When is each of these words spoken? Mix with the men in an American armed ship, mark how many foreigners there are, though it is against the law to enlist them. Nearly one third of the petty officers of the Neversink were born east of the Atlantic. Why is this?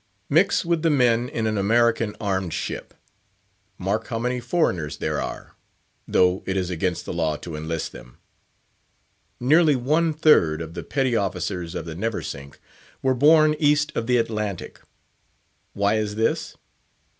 Mix 0.31 0.65
with 0.65 0.81
the 0.81 0.89
men 0.89 1.29
in 1.29 1.45
an 1.45 1.59
American 1.59 2.15
armed 2.19 2.55
ship, 2.55 2.95
mark 3.77 4.07
how 4.07 4.17
many 4.17 4.39
foreigners 4.39 4.97
there 4.97 5.21
are, 5.21 5.53
though 6.07 6.41
it 6.47 6.57
is 6.57 6.71
against 6.71 7.05
the 7.05 7.13
law 7.13 7.35
to 7.37 7.55
enlist 7.55 7.91
them. 7.91 8.17
Nearly 9.39 9.75
one 9.75 10.11
third 10.11 10.59
of 10.59 10.73
the 10.73 10.81
petty 10.81 11.15
officers 11.15 11.75
of 11.75 11.85
the 11.85 11.93
Neversink 11.93 12.57
were 13.03 13.13
born 13.13 13.55
east 13.59 13.91
of 13.93 14.07
the 14.07 14.17
Atlantic. 14.17 14.81
Why 15.73 15.97
is 15.97 16.15
this? 16.15 16.57